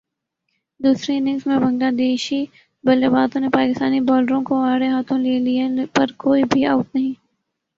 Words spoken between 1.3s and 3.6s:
میں بنگلہ دیشی بلے بازوں نے